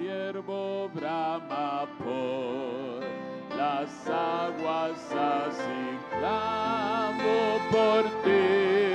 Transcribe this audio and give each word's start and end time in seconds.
siervo 0.00 0.88
brama 0.94 1.86
por 1.98 3.04
las 3.54 3.90
aguas 4.08 4.98
así 5.12 5.98
clamo 6.18 7.58
por 7.70 8.04
ti, 8.24 8.89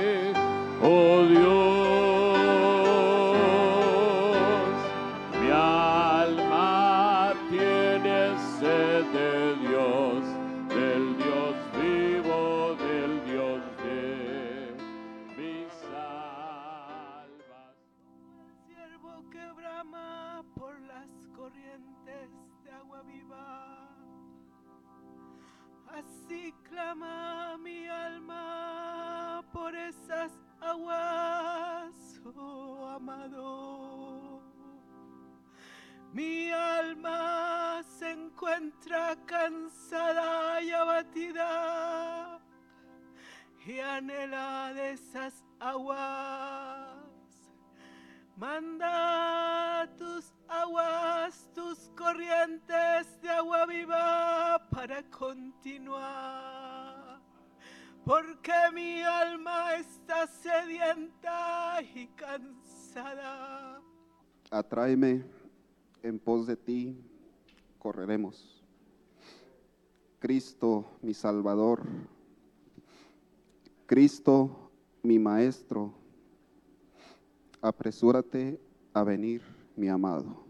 de 44.00 44.92
esas 44.92 45.42
aguas. 45.58 46.98
Manda 48.36 49.88
tus 49.96 50.34
aguas, 50.48 51.48
tus 51.54 51.90
corrientes 51.96 53.20
de 53.22 53.30
agua 53.30 53.64
viva 53.64 54.68
para 54.70 55.02
continuar. 55.10 56.02
Porque 58.04 58.52
mi 58.74 59.00
alma 59.00 59.76
está 59.76 60.26
sedienta 60.26 61.80
y 61.94 62.06
cansada. 62.08 63.80
Atráeme 64.50 65.24
en 66.02 66.18
pos 66.18 66.46
de 66.46 66.56
ti, 66.56 67.02
correremos. 67.78 68.62
Cristo, 70.18 70.84
mi 71.00 71.14
Salvador. 71.14 72.15
Cristo, 73.86 74.70
mi 75.04 75.16
Maestro. 75.20 75.94
Apresúrate 77.60 78.58
a 78.92 79.04
venir, 79.04 79.42
mi 79.76 79.88
amado. 79.88 80.44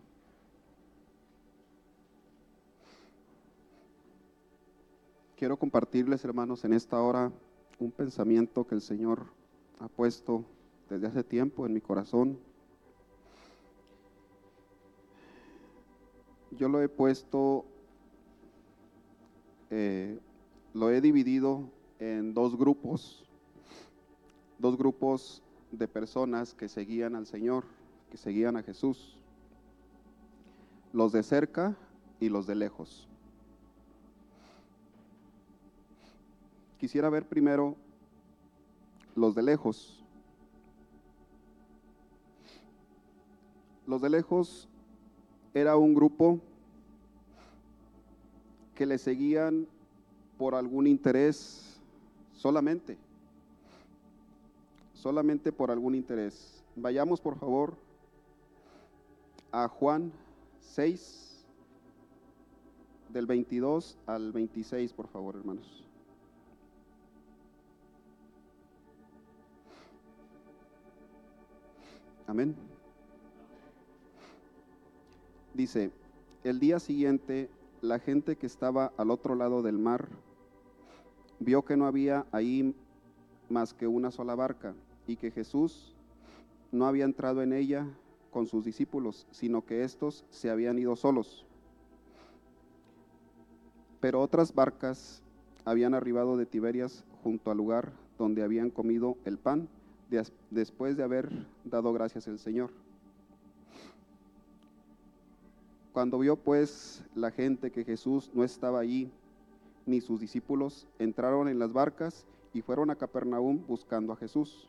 Quiero 5.36 5.58
compartirles, 5.58 6.24
hermanos, 6.24 6.64
en 6.64 6.72
esta 6.72 6.98
hora 7.02 7.30
un 7.78 7.90
pensamiento 7.90 8.66
que 8.66 8.74
el 8.74 8.80
Señor 8.80 9.26
ha 9.80 9.88
puesto 9.88 10.46
desde 10.88 11.06
hace 11.06 11.22
tiempo 11.22 11.66
en 11.66 11.74
mi 11.74 11.82
corazón. 11.82 12.38
Yo 16.52 16.70
lo 16.70 16.80
he 16.80 16.88
puesto, 16.88 17.66
eh, 19.68 20.18
lo 20.72 20.90
he 20.90 21.02
dividido 21.02 21.68
en 21.98 22.32
dos 22.32 22.56
grupos, 22.56 23.25
dos 24.58 24.76
grupos 24.76 25.42
de 25.72 25.88
personas 25.88 26.54
que 26.54 26.68
seguían 26.68 27.14
al 27.14 27.26
Señor, 27.26 27.64
que 28.10 28.16
seguían 28.16 28.56
a 28.56 28.62
Jesús, 28.62 29.16
los 30.92 31.12
de 31.12 31.22
cerca 31.22 31.76
y 32.20 32.28
los 32.28 32.46
de 32.46 32.54
lejos. 32.54 33.08
Quisiera 36.78 37.10
ver 37.10 37.26
primero 37.26 37.76
los 39.14 39.34
de 39.34 39.42
lejos. 39.42 40.02
Los 43.86 44.02
de 44.02 44.10
lejos 44.10 44.68
era 45.54 45.76
un 45.76 45.94
grupo 45.94 46.40
que 48.74 48.84
le 48.84 48.98
seguían 48.98 49.66
por 50.36 50.54
algún 50.54 50.86
interés 50.86 51.80
solamente, 52.34 52.98
solamente 54.96 55.52
por 55.52 55.70
algún 55.70 55.94
interés. 55.94 56.64
Vayamos 56.74 57.20
por 57.20 57.38
favor 57.38 57.76
a 59.52 59.68
Juan 59.68 60.12
6, 60.60 61.26
del 63.10 63.26
22 63.26 63.96
al 64.06 64.32
26, 64.32 64.92
por 64.92 65.06
favor, 65.08 65.36
hermanos. 65.36 65.84
Amén. 72.26 72.56
Dice, 75.54 75.92
el 76.42 76.58
día 76.58 76.80
siguiente 76.80 77.48
la 77.80 77.98
gente 77.98 78.36
que 78.36 78.46
estaba 78.46 78.92
al 78.96 79.10
otro 79.10 79.34
lado 79.36 79.62
del 79.62 79.78
mar 79.78 80.08
vio 81.38 81.64
que 81.64 81.76
no 81.76 81.86
había 81.86 82.26
ahí 82.32 82.74
más 83.48 83.72
que 83.72 83.86
una 83.86 84.10
sola 84.10 84.34
barca 84.34 84.74
y 85.06 85.16
que 85.16 85.30
Jesús 85.30 85.94
no 86.72 86.86
había 86.86 87.04
entrado 87.04 87.42
en 87.42 87.52
ella 87.52 87.86
con 88.30 88.46
sus 88.46 88.64
discípulos, 88.64 89.26
sino 89.30 89.64
que 89.64 89.82
éstos 89.84 90.24
se 90.30 90.50
habían 90.50 90.78
ido 90.78 90.96
solos. 90.96 91.44
Pero 94.00 94.20
otras 94.20 94.54
barcas 94.54 95.22
habían 95.64 95.94
arribado 95.94 96.36
de 96.36 96.46
Tiberias 96.46 97.04
junto 97.22 97.50
al 97.50 97.56
lugar 97.56 97.92
donde 98.18 98.42
habían 98.42 98.70
comido 98.70 99.16
el 99.24 99.38
pan 99.38 99.68
des- 100.10 100.32
después 100.50 100.96
de 100.96 101.02
haber 101.02 101.30
dado 101.64 101.92
gracias 101.92 102.28
al 102.28 102.38
Señor. 102.38 102.70
Cuando 105.92 106.18
vio 106.18 106.36
pues 106.36 107.02
la 107.14 107.30
gente 107.30 107.70
que 107.70 107.84
Jesús 107.84 108.30
no 108.34 108.44
estaba 108.44 108.80
allí, 108.80 109.10
ni 109.86 110.00
sus 110.00 110.20
discípulos, 110.20 110.86
entraron 110.98 111.48
en 111.48 111.58
las 111.58 111.72
barcas 111.72 112.26
y 112.52 112.60
fueron 112.60 112.90
a 112.90 112.96
Capernaum 112.96 113.64
buscando 113.66 114.12
a 114.12 114.16
Jesús. 114.16 114.68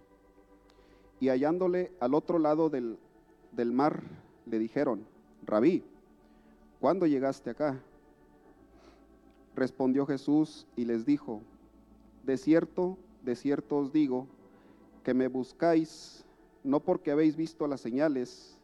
Y 1.19 1.29
hallándole 1.29 1.91
al 2.00 2.13
otro 2.13 2.39
lado 2.39 2.69
del, 2.69 2.97
del 3.51 3.72
mar, 3.72 4.03
le 4.45 4.59
dijeron, 4.59 5.05
Rabí, 5.45 5.83
¿cuándo 6.79 7.05
llegaste 7.05 7.50
acá? 7.50 7.81
Respondió 9.55 10.05
Jesús 10.05 10.67
y 10.75 10.85
les 10.85 11.05
dijo, 11.05 11.41
De 12.23 12.38
cierto, 12.38 12.97
de 13.23 13.35
cierto 13.35 13.78
os 13.78 13.91
digo, 13.91 14.28
que 15.03 15.13
me 15.13 15.28
buscáis 15.28 16.25
no 16.63 16.81
porque 16.81 17.11
habéis 17.11 17.35
visto 17.38 17.66
las 17.66 17.79
señales, 17.81 18.57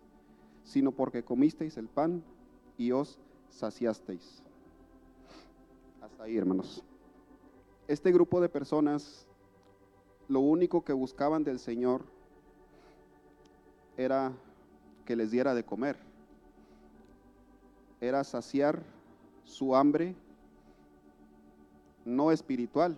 sino 0.64 0.92
porque 0.92 1.24
comisteis 1.24 1.78
el 1.78 1.88
pan 1.88 2.22
y 2.78 2.92
os 2.92 3.18
saciasteis. 3.50 4.44
Hasta 6.02 6.24
ahí, 6.24 6.38
hermanos. 6.38 6.84
Este 7.88 8.12
grupo 8.12 8.42
de 8.42 8.50
personas, 8.50 9.26
lo 10.28 10.42
único 10.42 10.84
que 10.84 10.94
buscaban 10.94 11.44
del 11.44 11.60
Señor 11.60 12.04
era 13.98 14.32
que 15.06 15.16
les 15.16 15.32
diera 15.32 15.54
de 15.54 15.64
comer, 15.64 15.98
era 18.02 18.24
saciar 18.24 18.82
su 19.44 19.76
hambre 19.76 20.16
no 22.06 22.32
espiritual, 22.32 22.98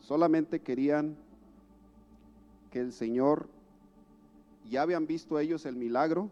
solamente 0.00 0.60
querían 0.60 1.16
que 2.70 2.80
el 2.80 2.92
Señor, 2.92 3.48
ya 4.68 4.82
habían 4.82 5.06
visto 5.06 5.38
ellos 5.38 5.66
el 5.66 5.76
milagro 5.76 6.30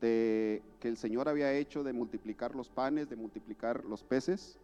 de 0.00 0.62
que 0.80 0.88
el 0.88 0.96
Señor 0.96 1.28
había 1.28 1.52
hecho 1.52 1.82
de 1.82 1.92
multiplicar 1.92 2.54
los 2.54 2.68
panes, 2.68 3.08
de 3.08 3.16
multiplicar 3.16 3.84
los 3.84 4.04
peces, 4.04 4.58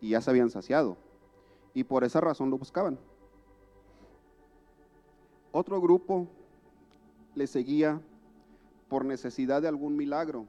y 0.00 0.10
ya 0.10 0.20
se 0.20 0.30
habían 0.30 0.50
saciado. 0.50 0.96
Y 1.74 1.84
por 1.84 2.04
esa 2.04 2.20
razón 2.20 2.50
lo 2.50 2.58
buscaban. 2.58 2.98
Otro 5.52 5.80
grupo 5.80 6.28
le 7.34 7.46
seguía 7.46 8.00
por 8.88 9.04
necesidad 9.04 9.62
de 9.62 9.68
algún 9.68 9.96
milagro. 9.96 10.46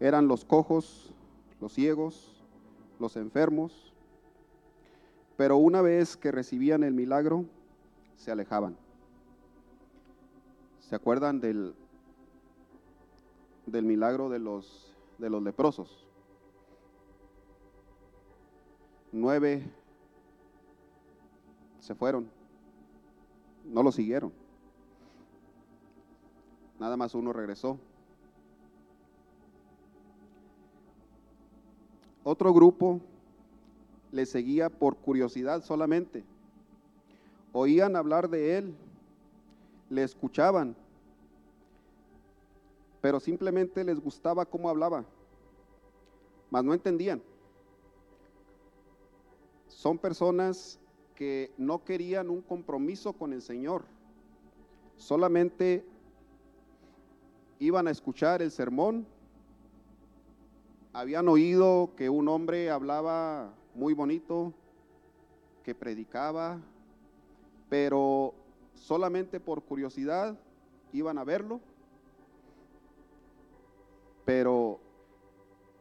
Eran 0.00 0.28
los 0.28 0.44
cojos, 0.44 1.12
los 1.60 1.72
ciegos, 1.72 2.42
los 2.98 3.16
enfermos, 3.16 3.92
pero 5.36 5.56
una 5.56 5.82
vez 5.82 6.16
que 6.16 6.32
recibían 6.32 6.82
el 6.82 6.94
milagro, 6.94 7.44
se 8.16 8.30
alejaban. 8.30 8.76
¿Se 10.80 10.94
acuerdan 10.94 11.40
del, 11.40 11.74
del 13.66 13.84
milagro 13.84 14.28
de 14.28 14.38
los, 14.38 14.94
de 15.18 15.30
los 15.30 15.42
leprosos? 15.42 16.06
Nueve 19.12 19.64
se 21.80 21.94
fueron, 21.94 22.28
no 23.64 23.82
lo 23.82 23.92
siguieron. 23.92 24.32
Nada 26.78 26.96
más 26.96 27.14
uno 27.14 27.32
regresó. 27.32 27.78
Otro 32.24 32.52
grupo 32.52 33.00
le 34.12 34.26
seguía 34.26 34.70
por 34.70 34.96
curiosidad 34.96 35.62
solamente. 35.62 36.24
Oían 37.52 37.96
hablar 37.96 38.28
de 38.28 38.58
él, 38.58 38.74
le 39.88 40.04
escuchaban, 40.04 40.76
pero 43.00 43.20
simplemente 43.20 43.84
les 43.84 43.98
gustaba 44.00 44.46
cómo 44.46 44.68
hablaba, 44.68 45.04
mas 46.50 46.64
no 46.64 46.72
entendían. 46.72 47.22
Son 49.68 49.98
personas 49.98 50.79
que 51.20 51.52
no 51.58 51.84
querían 51.84 52.30
un 52.30 52.40
compromiso 52.40 53.12
con 53.12 53.34
el 53.34 53.42
Señor, 53.42 53.84
solamente 54.96 55.84
iban 57.58 57.86
a 57.88 57.90
escuchar 57.90 58.40
el 58.40 58.50
sermón, 58.50 59.06
habían 60.94 61.28
oído 61.28 61.90
que 61.94 62.08
un 62.08 62.26
hombre 62.26 62.70
hablaba 62.70 63.52
muy 63.74 63.92
bonito, 63.92 64.54
que 65.62 65.74
predicaba, 65.74 66.58
pero 67.68 68.32
solamente 68.72 69.40
por 69.40 69.62
curiosidad 69.62 70.38
iban 70.90 71.18
a 71.18 71.24
verlo, 71.24 71.60
pero 74.24 74.80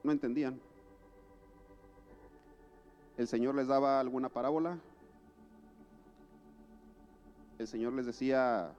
no 0.04 0.12
entendían. 0.12 0.60
El 3.16 3.30
Señor 3.30 3.56
les 3.56 3.68
daba 3.68 4.02
alguna 4.02 4.28
parábola, 4.28 4.78
el 7.60 7.68
Señor 7.68 7.94
les 7.94 8.06
decía, 8.06 8.72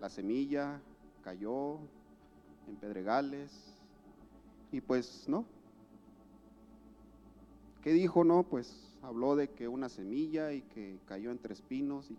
la 0.00 0.08
semilla 0.08 0.80
cayó 1.22 1.78
en 2.66 2.76
pedregales, 2.80 3.72
y 4.72 4.80
pues 4.80 5.28
no. 5.28 5.44
¿Qué 7.82 7.92
dijo? 7.92 8.24
No, 8.24 8.42
pues 8.44 8.96
habló 9.02 9.36
de 9.36 9.48
que 9.50 9.68
una 9.68 9.88
semilla 9.88 10.52
y 10.52 10.62
que 10.62 10.98
cayó 11.06 11.30
entre 11.30 11.52
espinos 11.52 12.10
y 12.10 12.16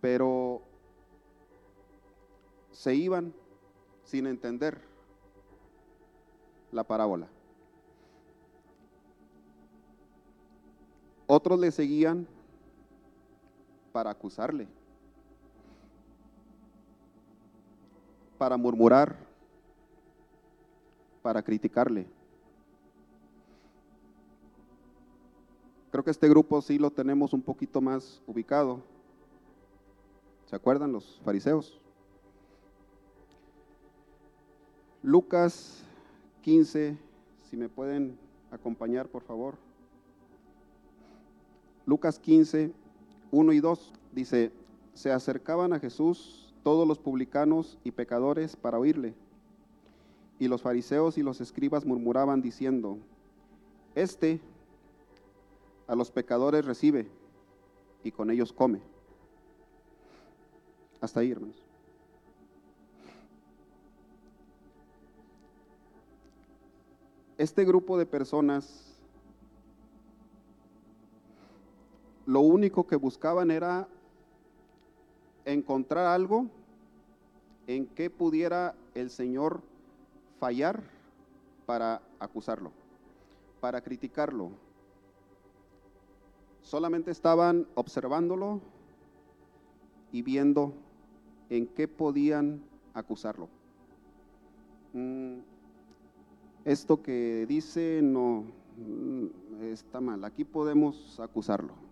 pero 0.00 0.62
se 2.70 2.94
iban 2.94 3.34
sin 4.04 4.26
entender 4.26 4.80
la 6.70 6.84
parábola. 6.84 7.28
Otros 11.26 11.58
le 11.58 11.72
seguían 11.72 12.26
para 13.92 14.10
acusarle, 14.10 14.68
para 18.38 18.56
murmurar, 18.56 19.16
para 21.22 21.42
criticarle. 21.42 22.06
Creo 25.90 26.04
que 26.04 26.10
este 26.10 26.28
grupo 26.28 26.60
sí 26.60 26.78
lo 26.78 26.90
tenemos 26.90 27.32
un 27.32 27.42
poquito 27.42 27.80
más 27.80 28.22
ubicado. 28.26 28.80
¿Se 30.44 30.54
acuerdan 30.54 30.92
los 30.92 31.20
fariseos? 31.24 31.80
Lucas 35.02 35.82
15, 36.42 36.96
si 37.50 37.56
me 37.56 37.68
pueden 37.68 38.18
acompañar, 38.50 39.08
por 39.08 39.22
favor. 39.22 39.65
Lucas 41.86 42.18
15, 42.18 42.72
1 43.30 43.52
y 43.52 43.60
2 43.60 43.92
dice, 44.12 44.52
se 44.94 45.12
acercaban 45.12 45.72
a 45.72 45.78
Jesús 45.78 46.52
todos 46.64 46.86
los 46.86 46.98
publicanos 46.98 47.78
y 47.84 47.92
pecadores 47.92 48.56
para 48.56 48.78
oírle. 48.78 49.14
Y 50.40 50.48
los 50.48 50.62
fariseos 50.62 51.16
y 51.16 51.22
los 51.22 51.40
escribas 51.40 51.86
murmuraban 51.86 52.42
diciendo, 52.42 52.98
Este 53.94 54.40
a 55.86 55.94
los 55.94 56.10
pecadores 56.10 56.64
recibe 56.64 57.08
y 58.02 58.10
con 58.10 58.30
ellos 58.30 58.52
come. 58.52 58.80
Hasta 61.00 61.20
ahí, 61.20 61.30
hermanos. 61.30 61.62
Este 67.38 67.64
grupo 67.64 67.98
de 67.98 68.06
personas 68.06 68.95
lo 72.26 72.40
único 72.40 72.86
que 72.86 72.96
buscaban 72.96 73.50
era 73.50 73.88
encontrar 75.44 76.06
algo 76.06 76.46
en 77.68 77.86
que 77.86 78.10
pudiera 78.10 78.74
el 78.94 79.10
Señor 79.10 79.62
fallar 80.38 80.82
para 81.66 82.02
acusarlo, 82.18 82.72
para 83.60 83.80
criticarlo. 83.80 84.50
Solamente 86.62 87.12
estaban 87.12 87.66
observándolo 87.76 88.60
y 90.10 90.22
viendo 90.22 90.72
en 91.48 91.66
qué 91.68 91.86
podían 91.86 92.60
acusarlo. 92.92 93.48
Mm, 94.92 95.38
esto 96.64 97.02
que 97.02 97.46
dice 97.48 98.00
no 98.02 98.44
mm, 98.78 99.62
está 99.62 100.00
mal, 100.00 100.24
aquí 100.24 100.44
podemos 100.44 101.20
acusarlo. 101.20 101.85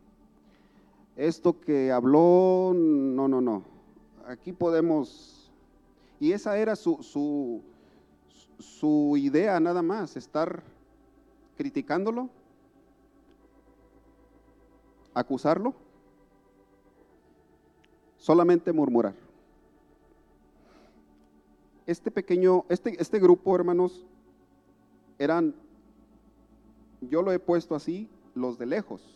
Esto 1.17 1.61
que 1.61 1.93
habló, 1.93 2.73
no, 2.75 3.29
no, 3.29 3.41
no, 3.41 3.63
aquí 4.27 4.53
podemos... 4.53 5.53
Y 6.19 6.33
esa 6.33 6.59
era 6.59 6.75
su, 6.75 7.03
su, 7.03 7.63
su 8.59 9.15
idea 9.17 9.61
nada 9.61 9.83
más, 9.83 10.17
estar 10.17 10.63
criticándolo, 11.57 12.31
acusarlo, 15.13 15.75
solamente 18.17 18.73
murmurar. 18.73 19.15
Este 21.87 22.11
pequeño, 22.11 22.65
este, 22.69 23.01
este 23.01 23.21
grupo, 23.21 23.55
hermanos, 23.55 24.05
eran, 25.19 25.55
yo 27.03 27.23
lo 27.23 27.31
he 27.31 27.39
puesto 27.39 27.75
así, 27.75 28.09
los 28.35 28.59
de 28.59 28.67
lejos. 28.67 29.14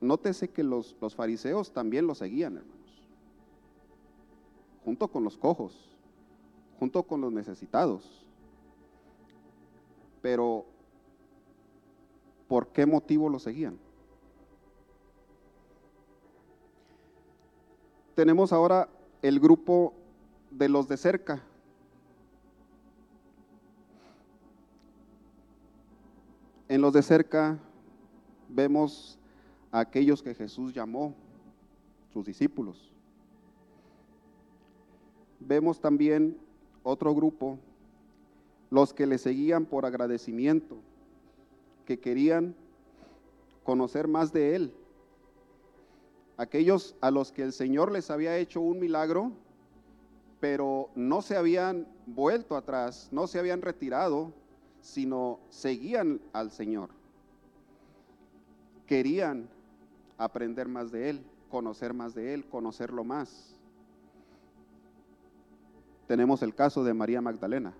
Nótese 0.00 0.48
que 0.48 0.62
los, 0.62 0.96
los 1.00 1.14
fariseos 1.14 1.72
también 1.72 2.06
lo 2.06 2.14
seguían, 2.14 2.56
hermanos 2.56 2.80
junto 4.90 5.06
con 5.06 5.22
los 5.22 5.36
cojos, 5.36 5.72
junto 6.80 7.04
con 7.04 7.20
los 7.20 7.32
necesitados. 7.32 8.26
Pero, 10.20 10.64
¿por 12.48 12.66
qué 12.68 12.86
motivo 12.86 13.28
lo 13.28 13.38
seguían? 13.38 13.78
Tenemos 18.16 18.52
ahora 18.52 18.88
el 19.22 19.38
grupo 19.38 19.94
de 20.50 20.68
los 20.68 20.88
de 20.88 20.96
cerca. 20.96 21.40
En 26.68 26.80
los 26.80 26.92
de 26.92 27.02
cerca 27.02 27.60
vemos 28.48 29.19
a 29.72 29.80
aquellos 29.80 30.22
que 30.22 30.34
Jesús 30.34 30.74
llamó, 30.74 31.14
sus 32.12 32.24
discípulos 32.26 32.90
vemos 35.40 35.80
también 35.80 36.38
otro 36.82 37.14
grupo, 37.14 37.58
los 38.70 38.94
que 38.94 39.06
le 39.06 39.18
seguían 39.18 39.64
por 39.64 39.84
agradecimiento, 39.84 40.76
que 41.86 41.98
querían 41.98 42.54
conocer 43.64 44.06
más 44.06 44.32
de 44.32 44.54
Él. 44.54 44.72
Aquellos 46.36 46.94
a 47.00 47.10
los 47.10 47.32
que 47.32 47.42
el 47.42 47.52
Señor 47.52 47.90
les 47.90 48.10
había 48.10 48.36
hecho 48.38 48.60
un 48.60 48.78
milagro, 48.78 49.32
pero 50.38 50.90
no 50.94 51.20
se 51.20 51.36
habían 51.36 51.86
vuelto 52.06 52.56
atrás, 52.56 53.08
no 53.10 53.26
se 53.26 53.38
habían 53.38 53.60
retirado, 53.60 54.32
sino 54.80 55.40
seguían 55.50 56.20
al 56.32 56.50
Señor. 56.50 56.90
Querían 58.86 59.48
aprender 60.24 60.68
más 60.68 60.90
de 60.90 61.10
Él, 61.10 61.24
conocer 61.50 61.94
más 61.94 62.14
de 62.14 62.34
Él, 62.34 62.44
conocerlo 62.44 63.04
más 63.04 63.50
tenemos 66.10 66.42
el 66.42 66.52
caso 66.56 66.82
de 66.82 66.92
María 66.92 67.20
Magdalena. 67.20 67.72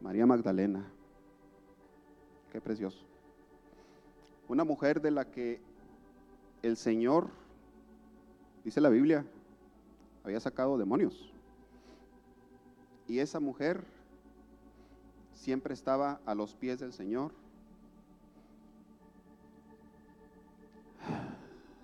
María 0.00 0.24
Magdalena, 0.24 0.90
qué 2.50 2.58
precioso. 2.58 2.96
Una 4.48 4.64
mujer 4.64 5.02
de 5.02 5.10
la 5.10 5.26
que 5.26 5.60
el 6.62 6.78
Señor, 6.78 7.28
dice 8.64 8.80
la 8.80 8.88
Biblia, 8.88 9.26
había 10.24 10.40
sacado 10.40 10.78
demonios. 10.78 11.30
Y 13.08 13.18
esa 13.18 13.38
mujer 13.38 13.84
siempre 15.34 15.74
estaba 15.74 16.22
a 16.24 16.34
los 16.34 16.54
pies 16.54 16.78
del 16.80 16.94
Señor, 16.94 17.32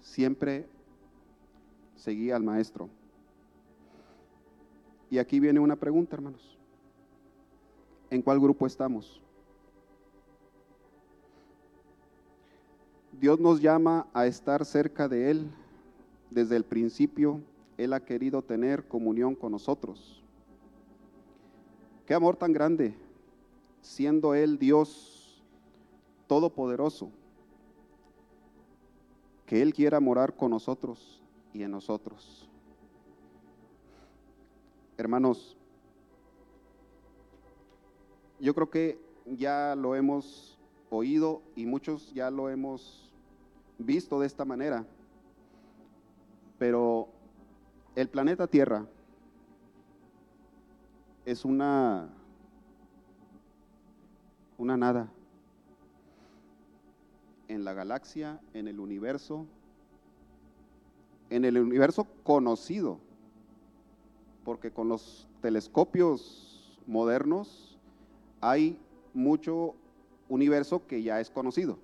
siempre 0.09 0.67
seguía 1.97 2.35
al 2.37 2.43
maestro. 2.43 2.88
Y 5.11 5.19
aquí 5.19 5.38
viene 5.38 5.61
una 5.61 5.77
pregunta, 5.77 6.17
hermanos. 6.17 6.57
¿En 8.11 8.23
cuál 8.23 8.41
grupo 8.41 8.67
estamos? 8.67 9.21
Dios 13.21 13.38
nos 13.38 13.61
llama 13.61 14.07
a 14.15 14.27
estar 14.27 14.65
cerca 14.65 15.09
de 15.09 15.31
Él. 15.31 15.50
Desde 16.31 16.57
el 16.57 16.65
principio, 16.65 17.41
Él 17.77 17.93
ha 17.93 18.00
querido 18.00 18.43
tener 18.43 18.87
comunión 18.87 19.35
con 19.35 19.53
nosotros. 19.53 20.23
Qué 22.07 22.15
amor 22.15 22.37
tan 22.37 22.53
grande, 22.53 22.95
siendo 23.83 24.35
Él 24.35 24.59
Dios 24.59 25.43
todopoderoso, 26.27 27.11
que 29.49 29.62
Él 29.62 29.73
quiera 29.73 29.99
morar 29.99 30.37
con 30.37 30.50
nosotros 30.50 31.23
y 31.55 31.62
en 31.62 31.71
nosotros. 31.71 32.47
Hermanos, 34.99 35.57
yo 38.38 38.55
creo 38.55 38.69
que 38.69 39.00
ya 39.25 39.75
lo 39.75 39.97
hemos 39.97 40.59
oído 40.90 41.40
y 41.57 41.64
muchos 41.64 42.12
ya 42.12 42.31
lo 42.31 42.50
hemos 42.50 43.11
visto 43.78 44.21
de 44.21 44.26
esta 44.26 44.45
manera, 44.45 44.85
pero 46.59 47.09
el 47.97 48.11
planeta 48.11 48.47
Tierra 48.47 48.87
es 51.25 51.45
una 51.47 52.11
una 54.59 54.76
nada 54.76 55.11
en 57.49 57.64
la 57.64 57.73
galaxia, 57.73 58.40
en 58.55 58.69
el 58.69 58.78
universo, 58.78 59.47
en 61.31 61.45
el 61.45 61.59
universo 61.59 62.07
conocido, 62.23 62.99
porque 64.45 64.71
con 64.71 64.88
los 64.88 65.26
telescopios 65.43 66.78
modernos 66.87 67.78
hay 68.40 68.78
mucho 69.14 69.75
universo 70.28 70.87
que 70.87 71.02
ya 71.02 71.21
es 71.21 71.31
conocido, 71.31 71.78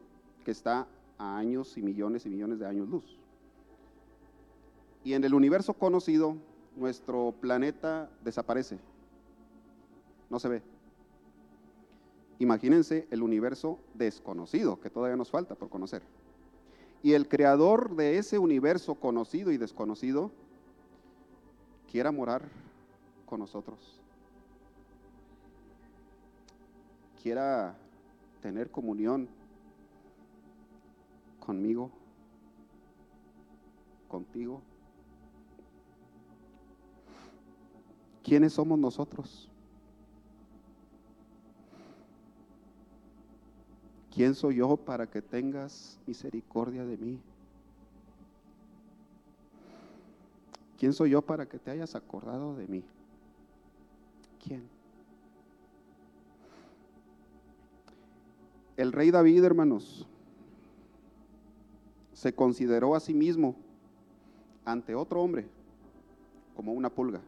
que 0.44 0.50
está 0.50 0.86
a 1.18 1.36
años 1.36 1.76
y 1.76 1.82
millones 1.82 2.26
y 2.26 2.28
millones 2.28 2.58
de 2.58 2.66
años 2.66 2.88
luz. 2.88 3.18
Y 5.02 5.14
en 5.14 5.24
el 5.24 5.34
universo 5.34 5.74
conocido, 5.74 6.36
nuestro 6.76 7.34
planeta 7.40 8.10
desaparece, 8.22 8.78
no 10.30 10.38
se 10.38 10.48
ve. 10.48 10.73
Imagínense 12.38 13.06
el 13.10 13.22
universo 13.22 13.78
desconocido, 13.94 14.80
que 14.80 14.90
todavía 14.90 15.16
nos 15.16 15.30
falta 15.30 15.54
por 15.54 15.68
conocer. 15.68 16.02
Y 17.02 17.12
el 17.12 17.28
creador 17.28 17.94
de 17.96 18.18
ese 18.18 18.38
universo 18.38 18.94
conocido 18.94 19.52
y 19.52 19.56
desconocido 19.56 20.30
quiera 21.90 22.10
morar 22.10 22.42
con 23.26 23.40
nosotros. 23.40 24.00
Quiera 27.22 27.76
tener 28.40 28.70
comunión 28.70 29.28
conmigo, 31.40 31.90
contigo. 34.08 34.60
¿Quiénes 38.22 38.54
somos 38.54 38.78
nosotros? 38.78 39.48
¿Quién 44.14 44.36
soy 44.36 44.56
yo 44.56 44.76
para 44.76 45.08
que 45.08 45.20
tengas 45.20 45.98
misericordia 46.06 46.84
de 46.84 46.96
mí? 46.96 47.18
¿Quién 50.78 50.92
soy 50.92 51.10
yo 51.10 51.20
para 51.20 51.46
que 51.46 51.58
te 51.58 51.72
hayas 51.72 51.96
acordado 51.96 52.54
de 52.54 52.68
mí? 52.68 52.84
¿Quién? 54.46 54.68
El 58.76 58.92
rey 58.92 59.10
David, 59.10 59.42
hermanos, 59.42 60.06
se 62.12 62.32
consideró 62.32 62.94
a 62.94 63.00
sí 63.00 63.14
mismo 63.14 63.56
ante 64.64 64.94
otro 64.94 65.22
hombre 65.22 65.48
como 66.54 66.72
una 66.72 66.88
pulga, 66.88 67.20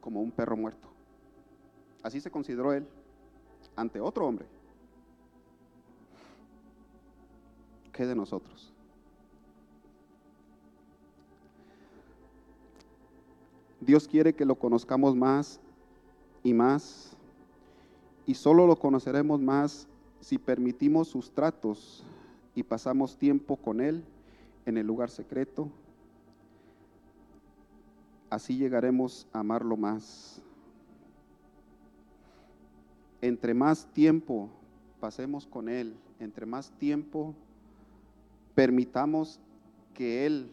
como 0.00 0.20
un 0.20 0.30
perro 0.30 0.56
muerto. 0.56 0.86
Así 2.04 2.20
se 2.20 2.30
consideró 2.30 2.72
él 2.72 2.86
ante 3.74 4.00
otro 4.00 4.24
hombre. 4.24 4.57
¿Qué 7.98 8.06
de 8.06 8.14
nosotros? 8.14 8.72
Dios 13.80 14.06
quiere 14.06 14.36
que 14.36 14.44
lo 14.44 14.54
conozcamos 14.54 15.16
más 15.16 15.58
y 16.44 16.54
más, 16.54 17.16
y 18.24 18.34
solo 18.34 18.68
lo 18.68 18.76
conoceremos 18.76 19.40
más 19.40 19.88
si 20.20 20.38
permitimos 20.38 21.08
sus 21.08 21.32
tratos 21.32 22.04
y 22.54 22.62
pasamos 22.62 23.16
tiempo 23.16 23.56
con 23.56 23.80
Él 23.80 24.04
en 24.64 24.78
el 24.78 24.86
lugar 24.86 25.10
secreto. 25.10 25.68
Así 28.30 28.56
llegaremos 28.56 29.26
a 29.32 29.40
amarlo 29.40 29.76
más. 29.76 30.40
Entre 33.20 33.54
más 33.54 33.92
tiempo 33.92 34.50
pasemos 35.00 35.48
con 35.48 35.68
Él, 35.68 35.96
entre 36.20 36.46
más 36.46 36.70
tiempo 36.78 37.34
permitamos 38.58 39.38
que 39.94 40.26
Él 40.26 40.50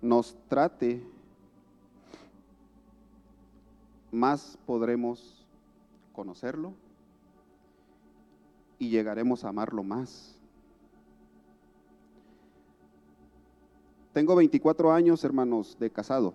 nos 0.00 0.36
trate, 0.46 1.02
más 4.12 4.56
podremos 4.64 5.44
conocerlo 6.12 6.74
y 8.78 8.88
llegaremos 8.88 9.42
a 9.42 9.48
amarlo 9.48 9.82
más. 9.82 10.38
Tengo 14.12 14.36
24 14.36 14.92
años, 14.92 15.24
hermanos, 15.24 15.76
de 15.80 15.90
casado. 15.90 16.34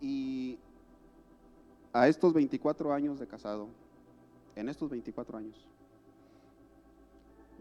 Y 0.00 0.58
a 1.92 2.08
estos 2.08 2.32
24 2.32 2.94
años 2.94 3.20
de 3.20 3.26
casado, 3.26 3.68
en 4.60 4.68
estos 4.68 4.90
24 4.90 5.38
años, 5.38 5.56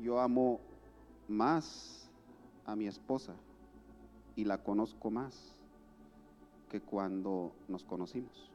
yo 0.02 0.20
amo 0.20 0.60
más 1.28 2.10
a 2.66 2.76
mi 2.76 2.88
esposa 2.88 3.34
y 4.36 4.44
la 4.44 4.58
conozco 4.58 5.10
más 5.10 5.56
que 6.70 6.82
cuando 6.82 7.54
nos 7.68 7.84
conocimos. 7.84 8.50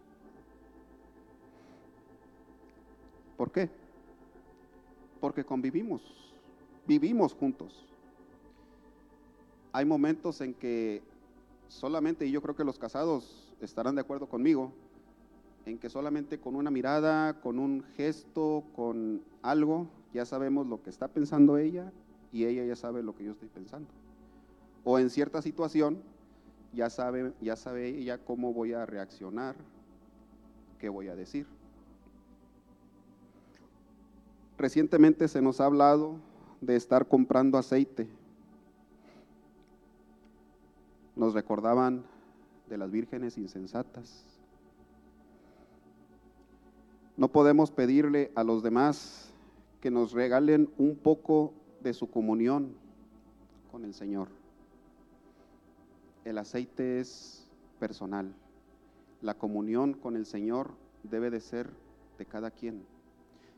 ¿Por 3.37 3.51
qué? 3.51 3.71
Porque 5.21 5.45
convivimos, 5.45 6.03
vivimos 6.87 7.35
juntos. 7.35 7.87
Hay 9.73 9.85
momentos 9.85 10.41
en 10.41 10.55
que 10.55 11.03
solamente, 11.69 12.27
y 12.27 12.31
yo 12.31 12.43
creo 12.43 12.55
que 12.55 12.65
los 12.65 12.79
casados 12.79 13.55
estarán 13.61 13.95
de 13.95 14.03
acuerdo 14.03 14.29
conmigo, 14.29 14.71
en 15.67 15.79
que 15.79 15.89
solamente 15.89 16.39
con 16.39 16.57
una 16.57 16.71
mirada, 16.71 17.41
con 17.41 17.59
un 17.59 17.83
gesto, 17.97 18.65
con 18.75 19.23
algo, 19.43 19.89
ya 20.13 20.27
sabemos 20.27 20.67
lo 20.67 20.83
que 20.83 20.91
está 20.91 21.09
pensando 21.09 21.57
ella 21.57 21.91
y 22.33 22.45
ella 22.45 22.65
ya 22.65 22.77
sabe 22.77 23.03
lo 23.03 23.15
que 23.17 23.25
yo 23.25 23.33
estoy 23.33 23.49
pensando. 23.49 23.89
O 24.85 24.99
en 24.99 25.09
cierta 25.09 25.41
situación, 25.41 26.03
ya 26.75 26.91
sabe, 26.91 27.33
ya 27.41 27.57
sabe 27.57 27.89
ella 27.89 28.19
cómo 28.19 28.53
voy 28.53 28.73
a 28.73 28.85
reaccionar, 28.85 29.57
qué 30.79 30.89
voy 30.89 31.09
a 31.09 31.17
decir. 31.17 31.47
Recientemente 34.59 35.29
se 35.29 35.41
nos 35.41 35.61
ha 35.61 35.67
hablado 35.67 36.17
de 36.61 36.77
estar 36.77 37.09
comprando 37.09 37.59
aceite. 37.59 38.09
Nos 41.17 41.35
recordaban 41.35 42.05
de 42.69 42.79
las 42.79 42.91
vírgenes 42.91 43.39
insensatas. 43.39 44.34
No 47.17 47.29
podemos 47.29 47.71
pedirle 47.71 48.33
a 48.35 48.43
los 48.43 48.63
demás 48.63 49.31
que 49.81 49.91
nos 49.91 50.13
regalen 50.13 50.69
un 50.79 50.97
poco 50.97 51.53
de 51.81 51.93
su 51.95 52.11
comunión 52.11 52.75
con 53.71 53.85
el 53.85 53.95
Señor. 53.95 54.29
El 56.25 56.39
aceite 56.39 56.99
es 56.99 57.47
personal. 57.79 58.35
La 59.21 59.35
comunión 59.35 59.93
con 59.93 60.17
el 60.17 60.27
Señor 60.27 60.73
debe 61.05 61.31
de 61.31 61.41
ser 61.41 61.71
de 62.19 62.27
cada 62.27 62.51
quien. 62.51 62.83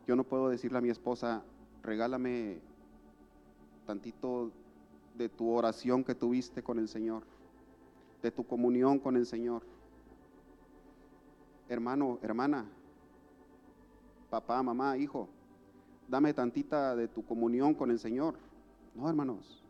Yo 0.07 0.17
no 0.17 0.25
puedo 0.25 0.49
decirle 0.49 0.79
a 0.79 0.83
mi 0.83 0.91
esposa, 0.91 1.43
regálame 1.83 2.59
tantito 3.87 4.51
de 5.17 5.29
tu 5.29 5.51
oración 5.51 6.05
que 6.05 6.15
tuviste 6.15 6.63
con 6.63 6.79
el 6.79 6.89
Señor, 6.89 7.23
de 8.23 8.31
tu 8.31 8.45
comunión 8.45 8.99
con 8.99 9.17
el 9.17 9.25
Señor. 9.25 9.63
Hermano, 11.69 12.19
hermana, 12.23 12.67
papá, 14.31 14.63
mamá, 14.63 14.97
hijo, 14.97 15.29
dame 16.09 16.35
tantita 16.35 16.95
de 16.97 17.09
tu 17.09 17.25
comunión 17.25 17.75
con 17.75 17.91
el 17.91 17.99
Señor. 17.99 18.35
No, 18.95 19.09
hermanos, 19.09 19.65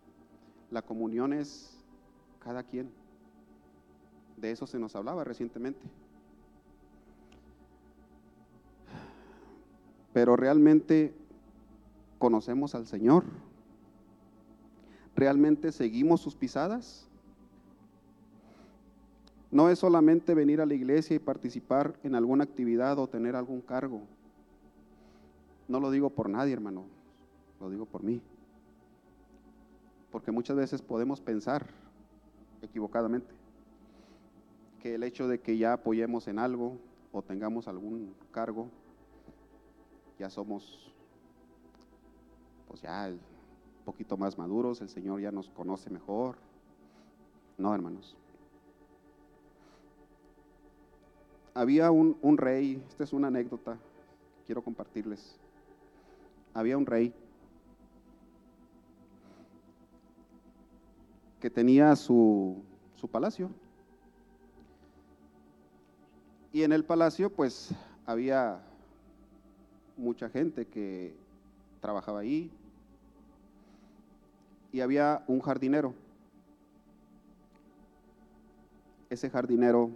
la 0.70 0.82
comunión 0.82 1.32
es 1.32 1.76
cada 2.40 2.62
quien. 2.62 2.90
De 4.36 4.50
eso 4.50 4.66
se 4.66 4.78
nos 4.78 4.94
hablaba 4.94 5.25
recientemente. 5.25 5.80
Pero 10.12 10.36
realmente 10.36 11.14
conocemos 12.18 12.75
al 12.75 12.86
Señor. 12.86 13.25
¿Realmente 15.14 15.72
seguimos 15.72 16.20
sus 16.20 16.36
pisadas? 16.36 17.08
No 19.50 19.70
es 19.70 19.78
solamente 19.78 20.34
venir 20.34 20.60
a 20.60 20.66
la 20.66 20.75
iglesia 20.75 21.16
y 21.16 21.18
participar 21.18 21.98
en 22.02 22.14
alguna 22.14 22.44
actividad 22.44 22.98
o 22.98 23.08
tener 23.08 23.36
algún 23.36 23.60
cargo. 23.60 24.02
No 25.68 25.80
lo 25.80 25.90
digo 25.90 26.11
por 26.11 26.28
nadie, 26.30 26.52
hermano, 26.52 26.85
lo 27.61 27.70
digo 27.70 27.87
por 27.87 28.02
mí. 28.02 28.20
Porque 30.11 30.30
muchas 30.30 30.56
veces 30.56 30.80
podemos 30.80 31.20
pensar 31.20 31.66
equivocadamente 32.62 33.35
que 34.80 34.94
el 34.94 35.02
hecho 35.02 35.26
de 35.26 35.40
que 35.40 35.58
ya 35.58 35.73
apoyemos 35.73 36.28
en 36.28 36.38
algo 36.38 36.78
o 37.12 37.23
tengamos 37.23 37.66
algún 37.66 38.14
cargo, 38.30 38.68
ya 40.18 40.30
somos, 40.30 40.92
pues 42.68 42.82
ya 42.82 43.08
un 43.08 43.85
poquito 43.85 44.16
más 44.16 44.38
maduros, 44.38 44.80
el 44.80 44.88
Señor 44.88 45.20
ya 45.20 45.32
nos 45.32 45.50
conoce 45.50 45.90
mejor. 45.90 46.37
No, 47.58 47.75
hermanos. 47.75 48.16
Había 51.54 51.90
un, 51.90 52.16
un 52.23 52.37
rey, 52.37 52.82
esta 52.88 53.04
es 53.04 53.12
una 53.12 53.28
anécdota, 53.28 53.78
quiero 54.44 54.62
compartirles 54.62 55.40
había 56.56 56.78
un 56.78 56.86
rey 56.86 57.12
que 61.38 61.50
tenía 61.50 61.94
su, 61.96 62.62
su 62.94 63.08
palacio. 63.08 63.50
Y 66.54 66.62
en 66.62 66.72
el 66.72 66.82
palacio 66.82 67.28
pues 67.30 67.75
había 68.06 68.62
mucha 69.98 70.30
gente 70.30 70.66
que 70.66 71.14
trabajaba 71.82 72.20
ahí 72.20 72.50
y 74.72 74.80
había 74.80 75.25
un 75.26 75.40
jardinero. 75.40 75.92
Ese 79.10 79.28
jardinero, 79.28 79.90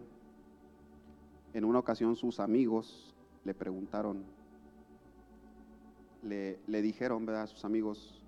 en 1.55 1.65
una 1.65 1.79
ocasión 1.79 2.17
sus 2.17 2.39
amigos 2.39 3.15
le 3.45 3.55
preguntaron, 3.55 4.40
le, 6.23 6.83
dijeron 6.83 7.29
a 7.31 7.47
sus 7.47 7.65
amigos, 7.65 8.21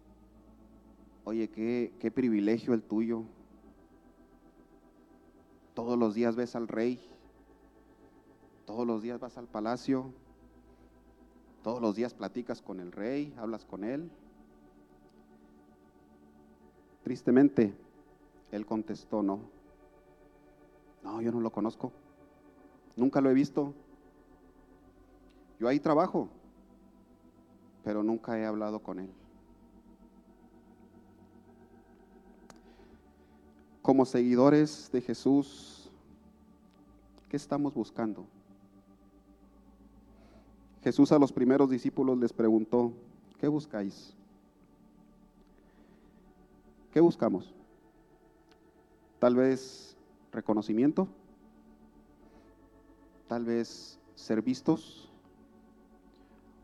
oye, 1.25 1.49
qué, 1.49 1.93
qué 1.99 2.11
privilegio 2.11 2.75
el 2.75 2.83
tuyo. 2.83 3.25
Todos 5.75 5.99
los 5.99 6.15
días 6.15 6.37
ves 6.37 6.55
al 6.55 6.69
rey, 6.69 7.01
todos 8.67 8.87
los 8.87 9.03
días 9.03 9.19
vas 9.21 9.39
al 9.39 9.47
palacio, 9.47 10.13
todos 11.63 11.81
los 11.81 11.97
días 11.97 12.13
platicas 12.13 12.61
con 12.61 12.81
el 12.81 12.93
rey, 12.93 13.33
hablas 13.39 13.65
con 13.65 13.85
él. 13.85 14.11
Tristemente, 17.05 17.75
él 18.51 18.67
contestó, 18.67 19.23
no, 19.23 19.41
no, 21.03 21.21
yo 21.23 21.33
no 21.33 21.41
lo 21.41 21.51
conozco, 21.51 21.91
nunca 22.97 23.21
lo 23.21 23.31
he 23.31 23.35
visto. 23.35 23.73
Yo 25.59 25.69
ahí 25.69 25.81
trabajo, 25.81 26.29
pero 27.85 28.03
nunca 28.03 28.39
he 28.39 28.47
hablado 28.47 28.79
con 28.81 29.01
Él. 29.01 29.11
Como 33.81 34.05
seguidores 34.05 34.91
de 34.93 35.01
Jesús, 35.01 35.91
¿qué 37.29 37.37
estamos 37.37 37.75
buscando? 37.75 38.25
Jesús 40.85 41.13
a 41.13 41.19
los 41.19 41.33
primeros 41.33 41.71
discípulos 41.71 42.19
les 42.19 42.33
preguntó, 42.33 42.93
¿qué 43.39 43.49
buscáis? 43.49 44.15
¿Qué 46.93 47.01
buscamos? 47.01 47.55
Tal 49.19 49.37
vez 49.37 49.97
reconocimiento, 50.33 51.09
tal 53.29 53.45
vez 53.45 53.99
ser 54.15 54.43
vistos, 54.43 55.12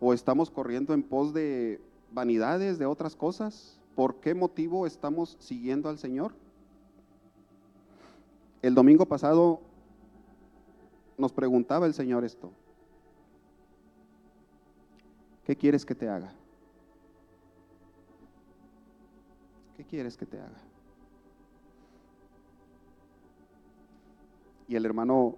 ¿O 0.01 0.13
estamos 0.13 0.51
corriendo 0.51 0.95
en 0.95 1.03
pos 1.03 1.33
de 1.33 1.81
vanidades, 2.13 2.79
de 2.79 2.87
otras 2.87 3.17
cosas? 3.17 3.79
¿Por 3.97 4.17
qué 4.21 4.35
motivo 4.35 4.87
estamos 4.87 5.37
siguiendo 5.41 5.89
al 5.89 5.99
Señor? 5.99 6.33
El 8.63 8.75
domingo 8.75 9.07
pasado 9.07 9.61
nos 11.17 11.33
preguntaba 11.33 11.87
el 11.87 11.95
Señor 11.95 12.25
esto. 12.25 12.53
¿Qué 15.45 15.57
quieres 15.57 15.85
que 15.85 15.95
te 15.95 16.09
haga? 16.09 16.33
¿Qué 19.77 19.85
quieres 19.85 20.17
que 20.17 20.27
te 20.27 20.39
haga? 20.39 20.59
Y 24.69 24.77
el 24.77 24.85
hermano 24.85 25.37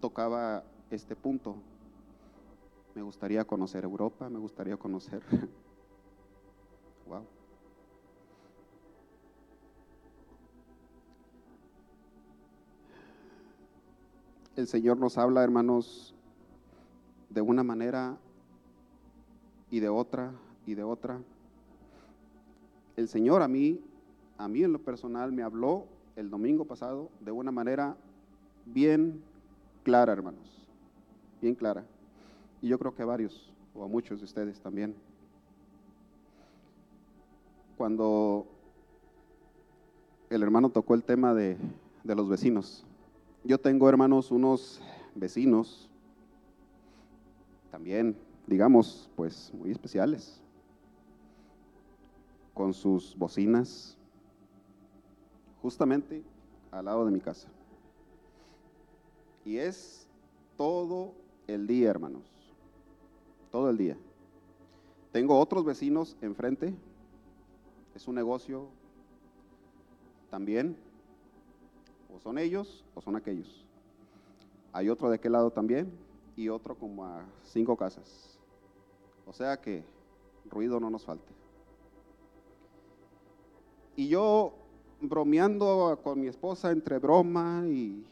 tocaba 0.00 0.62
este 0.90 1.16
punto 1.16 1.56
me 2.94 3.02
gustaría 3.02 3.44
conocer 3.44 3.84
Europa, 3.84 4.28
me 4.28 4.38
gustaría 4.38 4.76
conocer... 4.76 5.22
wow. 7.06 7.24
El 14.54 14.66
Señor 14.66 14.98
nos 14.98 15.16
habla, 15.16 15.42
hermanos, 15.42 16.14
de 17.30 17.40
una 17.40 17.62
manera 17.62 18.18
y 19.70 19.80
de 19.80 19.88
otra 19.88 20.32
y 20.66 20.74
de 20.74 20.82
otra. 20.82 21.18
El 22.96 23.08
Señor 23.08 23.40
a 23.40 23.48
mí, 23.48 23.80
a 24.36 24.48
mí 24.48 24.62
en 24.62 24.72
lo 24.72 24.78
personal, 24.78 25.32
me 25.32 25.42
habló 25.42 25.86
el 26.16 26.28
domingo 26.28 26.66
pasado 26.66 27.10
de 27.20 27.30
una 27.30 27.50
manera 27.50 27.96
bien 28.66 29.22
clara, 29.82 30.12
hermanos, 30.12 30.68
bien 31.40 31.54
clara 31.54 31.86
y 32.62 32.68
yo 32.68 32.78
creo 32.78 32.94
que 32.94 33.02
a 33.02 33.06
varios 33.06 33.52
o 33.74 33.82
a 33.82 33.88
muchos 33.88 34.20
de 34.20 34.24
ustedes 34.24 34.60
también. 34.60 34.94
Cuando 37.76 38.46
el 40.30 40.42
hermano 40.42 40.70
tocó 40.70 40.94
el 40.94 41.02
tema 41.02 41.34
de, 41.34 41.56
de 42.04 42.14
los 42.14 42.28
vecinos, 42.28 42.84
yo 43.42 43.58
tengo 43.58 43.88
hermanos 43.88 44.30
unos 44.30 44.80
vecinos 45.16 45.90
también, 47.72 48.16
digamos, 48.46 49.10
pues 49.16 49.52
muy 49.54 49.72
especiales, 49.72 50.40
con 52.54 52.72
sus 52.72 53.16
bocinas, 53.16 53.96
justamente 55.60 56.22
al 56.70 56.84
lado 56.84 57.04
de 57.04 57.10
mi 57.10 57.20
casa. 57.20 57.48
Y 59.44 59.56
es 59.56 60.06
todo 60.56 61.12
el 61.48 61.66
día, 61.66 61.90
hermanos 61.90 62.41
todo 63.52 63.68
el 63.70 63.76
día. 63.76 63.96
Tengo 65.12 65.38
otros 65.38 65.64
vecinos 65.64 66.16
enfrente, 66.22 66.74
es 67.94 68.08
un 68.08 68.14
negocio 68.14 68.66
también, 70.30 70.74
o 72.12 72.18
son 72.18 72.38
ellos 72.38 72.82
o 72.94 73.02
son 73.02 73.14
aquellos. 73.14 73.64
Hay 74.72 74.88
otro 74.88 75.10
de 75.10 75.16
aquel 75.16 75.32
lado 75.32 75.50
también 75.50 75.92
y 76.34 76.48
otro 76.48 76.74
como 76.74 77.04
a 77.04 77.26
cinco 77.44 77.76
casas. 77.76 78.38
O 79.26 79.34
sea 79.34 79.60
que 79.60 79.84
ruido 80.50 80.80
no 80.80 80.88
nos 80.88 81.04
falta. 81.04 81.30
Y 83.94 84.08
yo 84.08 84.54
bromeando 85.02 86.00
con 86.02 86.18
mi 86.18 86.28
esposa 86.28 86.70
entre 86.70 86.98
broma 86.98 87.64
y 87.66 88.02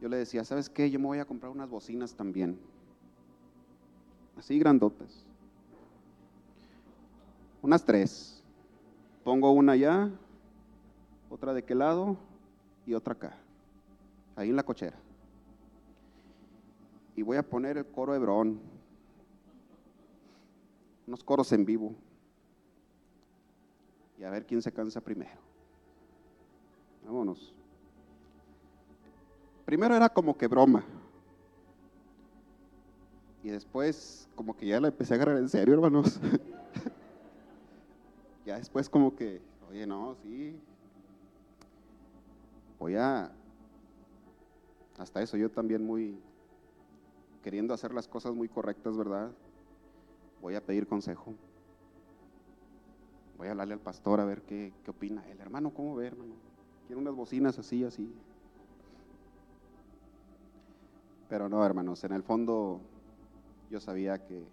yo 0.00 0.08
le 0.08 0.16
decía, 0.16 0.42
¿sabes 0.44 0.70
qué? 0.70 0.90
Yo 0.90 0.98
me 0.98 1.04
voy 1.04 1.18
a 1.18 1.26
comprar 1.26 1.52
unas 1.52 1.68
bocinas 1.68 2.14
también 2.14 2.58
así 4.40 4.58
grandotas. 4.58 5.24
Unas 7.62 7.84
tres. 7.84 8.42
Pongo 9.22 9.52
una 9.52 9.72
allá, 9.72 10.10
otra 11.28 11.52
de 11.52 11.62
qué 11.62 11.74
lado 11.74 12.16
y 12.86 12.94
otra 12.94 13.12
acá, 13.12 13.36
ahí 14.34 14.48
en 14.48 14.56
la 14.56 14.62
cochera. 14.62 14.96
Y 17.14 17.22
voy 17.22 17.36
a 17.36 17.42
poner 17.42 17.76
el 17.76 17.84
coro 17.84 18.14
Hebrón, 18.14 18.58
unos 21.06 21.22
coros 21.22 21.52
en 21.52 21.66
vivo, 21.66 21.94
y 24.18 24.24
a 24.24 24.30
ver 24.30 24.46
quién 24.46 24.62
se 24.62 24.72
cansa 24.72 25.02
primero. 25.02 25.38
Vámonos. 27.04 27.52
Primero 29.66 29.94
era 29.94 30.08
como 30.08 30.36
que 30.36 30.46
broma. 30.46 30.82
Y 33.42 33.48
después, 33.48 34.28
como 34.34 34.56
que 34.56 34.66
ya 34.66 34.80
la 34.80 34.88
empecé 34.88 35.14
a 35.14 35.16
agarrar 35.16 35.38
en 35.38 35.48
serio, 35.48 35.74
hermanos. 35.74 36.20
ya 38.46 38.58
después 38.58 38.88
como 38.88 39.16
que, 39.16 39.40
oye, 39.70 39.86
no, 39.86 40.14
sí. 40.22 40.58
Voy 42.78 42.96
a, 42.96 43.30
hasta 44.98 45.22
eso 45.22 45.36
yo 45.36 45.50
también 45.50 45.84
muy, 45.84 46.18
queriendo 47.42 47.72
hacer 47.72 47.92
las 47.92 48.06
cosas 48.06 48.34
muy 48.34 48.48
correctas, 48.48 48.96
¿verdad? 48.96 49.30
Voy 50.42 50.54
a 50.54 50.64
pedir 50.64 50.86
consejo. 50.86 51.34
Voy 53.38 53.48
a 53.48 53.52
hablarle 53.52 53.74
al 53.74 53.80
pastor 53.80 54.20
a 54.20 54.26
ver 54.26 54.42
qué, 54.42 54.72
qué 54.84 54.90
opina. 54.90 55.24
El 55.30 55.40
hermano, 55.40 55.72
¿cómo 55.72 55.96
ve, 55.96 56.06
hermano? 56.06 56.34
Quiere 56.86 57.00
unas 57.00 57.14
bocinas 57.14 57.58
así, 57.58 57.84
así. 57.84 58.12
Pero 61.30 61.48
no, 61.48 61.64
hermanos, 61.64 62.04
en 62.04 62.12
el 62.12 62.22
fondo 62.22 62.80
yo 63.70 63.80
sabía 63.80 64.18
que, 64.26 64.44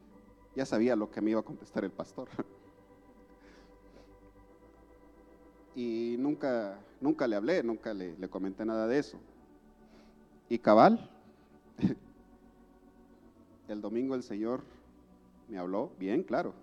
ya 0.55 0.65
sabía 0.65 0.95
lo 0.95 1.09
que 1.09 1.21
me 1.21 1.31
iba 1.31 1.39
a 1.39 1.43
contestar 1.43 1.83
el 1.83 1.91
pastor. 1.91 2.29
y 5.75 6.15
nunca, 6.19 6.79
nunca 7.01 7.27
le 7.27 7.35
hablé, 7.35 7.63
nunca 7.63 7.93
le, 7.93 8.15
le 8.17 8.29
comenté 8.29 8.63
nada 8.63 8.87
de 8.87 8.99
eso. 8.99 9.17
Y 10.49 10.59
cabal, 10.59 11.09
el 13.67 13.81
domingo 13.81 14.15
el 14.15 14.23
Señor 14.23 14.61
me 15.49 15.57
habló, 15.57 15.91
bien, 15.99 16.23
claro. 16.23 16.53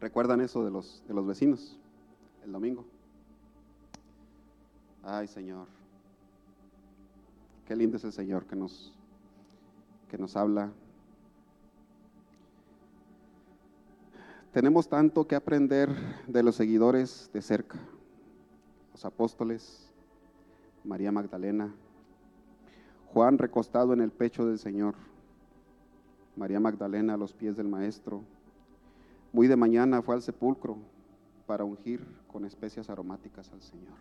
¿Recuerdan 0.00 0.40
eso 0.40 0.64
de 0.64 0.70
los, 0.70 1.02
de 1.06 1.14
los 1.14 1.26
vecinos? 1.26 1.78
El 2.44 2.52
domingo. 2.52 2.84
Ay, 5.02 5.28
Señor. 5.28 5.66
Qué 7.66 7.74
lindo 7.74 7.96
es 7.96 8.04
el 8.04 8.12
Señor 8.12 8.44
que 8.44 8.56
nos, 8.56 8.92
que 10.14 10.20
nos 10.20 10.36
habla. 10.36 10.70
Tenemos 14.52 14.88
tanto 14.88 15.26
que 15.26 15.34
aprender 15.34 15.88
de 16.28 16.44
los 16.44 16.54
seguidores 16.54 17.28
de 17.32 17.42
cerca, 17.42 17.80
los 18.92 19.04
apóstoles, 19.04 19.90
María 20.84 21.10
Magdalena, 21.10 21.74
Juan 23.12 23.38
recostado 23.38 23.92
en 23.92 24.02
el 24.02 24.12
pecho 24.12 24.46
del 24.46 24.60
Señor, 24.60 24.94
María 26.36 26.60
Magdalena 26.60 27.14
a 27.14 27.16
los 27.16 27.32
pies 27.32 27.56
del 27.56 27.66
Maestro. 27.66 28.22
Muy 29.32 29.48
de 29.48 29.56
mañana 29.56 30.00
fue 30.00 30.14
al 30.14 30.22
sepulcro 30.22 30.76
para 31.44 31.64
ungir 31.64 32.06
con 32.28 32.44
especias 32.44 32.88
aromáticas 32.88 33.50
al 33.50 33.62
Señor. 33.62 33.96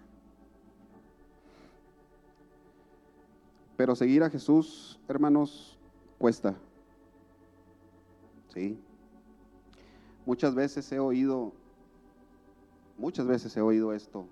Pero 3.76 3.96
seguir 3.96 4.22
a 4.22 4.30
Jesús, 4.30 5.00
hermanos, 5.08 5.80
cuesta. 6.24 6.56
Sí. 8.54 8.80
Muchas 10.26 10.56
veces 10.56 10.90
he 10.94 10.98
oído, 10.98 11.52
muchas 12.98 13.28
veces 13.28 13.58
he 13.58 13.60
oído 13.60 13.92
esto. 13.92 14.26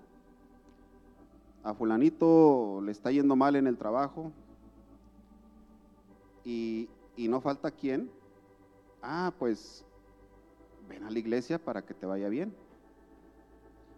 A 1.62 1.74
fulanito 1.74 2.80
le 2.80 2.92
está 2.92 3.10
yendo 3.10 3.36
mal 3.36 3.56
en 3.56 3.66
el 3.66 3.76
trabajo 3.76 4.32
y, 6.46 6.88
y 7.14 7.28
no 7.28 7.42
falta 7.42 7.70
quién. 7.70 8.10
Ah, 9.02 9.30
pues 9.38 9.84
ven 10.88 11.04
a 11.04 11.10
la 11.10 11.18
iglesia 11.18 11.58
para 11.58 11.82
que 11.82 11.92
te 11.92 12.06
vaya 12.06 12.30
bien. 12.30 12.54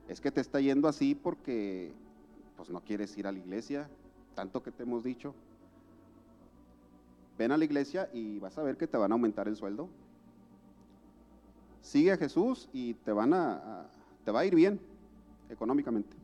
Es 0.08 0.20
que 0.20 0.32
te 0.32 0.40
está 0.40 0.60
yendo 0.60 0.88
así 0.88 1.14
porque 1.14 1.92
pues 2.56 2.70
no 2.70 2.80
quieres 2.80 3.16
ir 3.16 3.28
a 3.28 3.30
la 3.30 3.38
iglesia, 3.38 3.88
tanto 4.34 4.64
que 4.64 4.72
te 4.72 4.82
hemos 4.82 5.04
dicho. 5.04 5.32
Ven 7.38 7.52
a 7.52 7.56
la 7.56 7.64
iglesia 7.64 8.08
y 8.12 8.38
vas 8.38 8.56
a 8.58 8.62
ver 8.62 8.76
que 8.76 8.86
te 8.86 8.96
van 8.96 9.10
a 9.10 9.14
aumentar 9.14 9.48
el 9.48 9.56
sueldo. 9.56 9.88
Sigue 11.82 12.12
a 12.12 12.16
Jesús 12.16 12.68
y 12.72 12.94
te 12.94 13.12
van 13.12 13.34
a, 13.34 13.86
te 14.24 14.30
va 14.30 14.40
a 14.40 14.46
ir 14.46 14.54
bien 14.54 14.80
económicamente. 15.50 16.16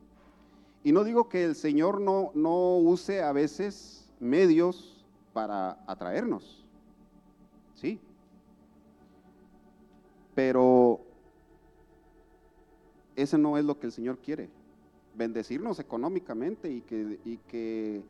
Y 0.83 0.91
no 0.91 1.03
digo 1.03 1.29
que 1.29 1.43
el 1.43 1.55
Señor 1.55 2.01
no, 2.01 2.31
no 2.33 2.77
use 2.77 3.21
a 3.21 3.31
veces 3.31 4.09
medios 4.19 5.05
para 5.33 5.77
atraernos. 5.85 6.65
Sí. 7.75 7.99
Pero 10.33 11.01
ese 13.15 13.37
no 13.37 13.57
es 13.57 13.65
lo 13.65 13.79
que 13.79 13.87
el 13.87 13.91
Señor 13.91 14.17
quiere. 14.17 14.49
Bendecirnos 15.15 15.79
económicamente 15.79 16.71
y 16.71 16.81
que, 16.81 17.19
y 17.25 17.37
que 17.37 18.01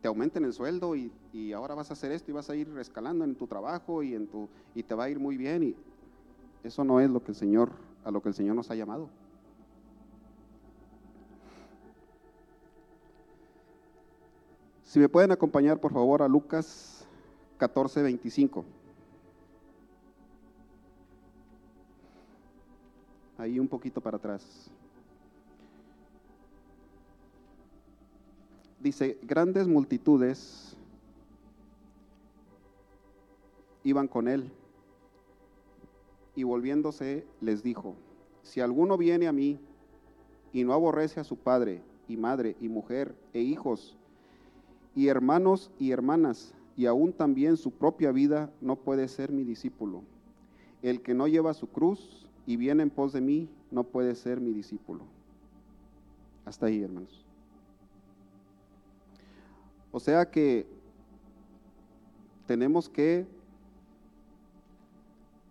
te 0.00 0.08
aumenten 0.08 0.44
el 0.44 0.52
sueldo 0.52 0.96
y, 0.96 1.12
y, 1.32 1.52
ahora 1.52 1.74
vas 1.74 1.90
a 1.90 1.92
hacer 1.92 2.10
esto 2.12 2.30
y 2.30 2.34
vas 2.34 2.48
a 2.48 2.56
ir 2.56 2.68
escalando 2.78 3.24
en 3.24 3.34
tu 3.34 3.46
trabajo 3.46 4.02
y, 4.02 4.14
en 4.14 4.26
tu, 4.26 4.48
y 4.74 4.82
te 4.82 4.94
va 4.94 5.04
a 5.04 5.10
ir 5.10 5.18
muy 5.18 5.36
bien. 5.36 5.62
Y 5.62 5.76
eso 6.64 6.84
no 6.84 7.00
es 7.00 7.10
lo 7.10 7.22
que 7.22 7.32
el 7.32 7.36
Señor, 7.36 7.72
a 8.04 8.10
lo 8.10 8.22
que 8.22 8.30
el 8.30 8.34
Señor 8.34 8.56
nos 8.56 8.70
ha 8.70 8.74
llamado. 8.74 9.08
Si 14.84 14.98
me 14.98 15.08
pueden 15.08 15.30
acompañar, 15.30 15.78
por 15.78 15.92
favor, 15.92 16.22
a 16.22 16.28
Lucas 16.28 17.06
14, 17.58 18.02
25. 18.02 18.64
Ahí 23.38 23.58
un 23.60 23.68
poquito 23.68 24.00
para 24.00 24.16
atrás. 24.16 24.70
Dice, 28.80 29.18
grandes 29.22 29.68
multitudes 29.68 30.74
iban 33.84 34.08
con 34.08 34.26
él 34.26 34.50
y 36.34 36.44
volviéndose 36.44 37.26
les 37.40 37.62
dijo, 37.62 37.94
si 38.42 38.60
alguno 38.60 38.96
viene 38.96 39.28
a 39.28 39.32
mí 39.32 39.58
y 40.52 40.64
no 40.64 40.72
aborrece 40.72 41.20
a 41.20 41.24
su 41.24 41.36
padre 41.36 41.82
y 42.08 42.16
madre 42.16 42.56
y 42.60 42.68
mujer 42.68 43.14
e 43.34 43.40
hijos 43.40 43.98
y 44.94 45.08
hermanos 45.08 45.70
y 45.78 45.90
hermanas 45.90 46.54
y 46.76 46.86
aún 46.86 47.12
también 47.12 47.58
su 47.58 47.72
propia 47.72 48.10
vida, 48.10 48.50
no 48.62 48.76
puede 48.76 49.06
ser 49.08 49.30
mi 49.30 49.44
discípulo. 49.44 50.02
El 50.80 51.02
que 51.02 51.12
no 51.12 51.28
lleva 51.28 51.52
su 51.52 51.66
cruz 51.66 52.26
y 52.46 52.56
viene 52.56 52.82
en 52.82 52.90
pos 52.90 53.12
de 53.12 53.20
mí, 53.20 53.50
no 53.70 53.84
puede 53.84 54.14
ser 54.14 54.40
mi 54.40 54.52
discípulo. 54.52 55.04
Hasta 56.46 56.66
ahí, 56.66 56.82
hermanos. 56.82 57.29
O 59.92 59.98
sea 59.98 60.30
que 60.30 60.66
tenemos 62.46 62.88
que 62.88 63.26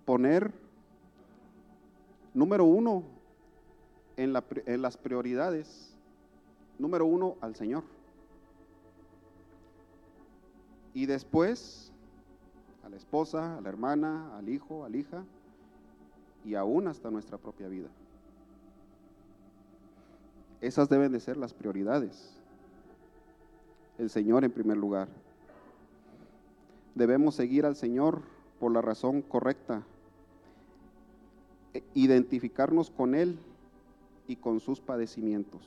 poner, 0.05 0.51
número 2.33 2.65
uno, 2.65 3.03
en, 4.17 4.33
la, 4.33 4.43
en, 4.65 4.81
las 4.81 4.97
prioridades, 4.97 5.93
número 6.77 7.05
uno, 7.05 7.35
al 7.41 7.55
Señor. 7.55 7.83
Y 10.93 11.05
después, 11.05 11.91
a 12.83 12.89
la 12.89 12.97
esposa, 12.97 13.57
a 13.57 13.61
la 13.61 13.69
hermana, 13.69 14.37
al 14.37 14.49
hijo, 14.49 14.83
a 14.83 14.89
la 14.89 14.97
hija, 14.97 15.23
y 16.43 16.55
aún 16.55 16.87
hasta 16.87 17.11
nuestra 17.11 17.37
propia 17.37 17.67
vida. 17.67 17.89
Esas 20.61 20.89
deben 20.89 21.11
de 21.11 21.19
ser 21.19 21.37
las 21.37 21.53
prioridades. 21.53 22.39
El 23.99 24.09
Señor 24.09 24.43
en 24.43 24.51
primer 24.51 24.77
lugar. 24.77 25.09
Debemos 26.95 27.35
seguir 27.35 27.65
al 27.65 27.75
Señor 27.75 28.21
por 28.59 28.71
la 28.71 28.81
razón 28.81 29.21
correcta, 29.21 29.83
e 31.73 31.83
identificarnos 31.93 32.89
con 32.89 33.13
Él 33.13 33.37
y 34.27 34.35
con 34.37 34.59
sus 34.59 34.79
padecimientos. 34.79 35.61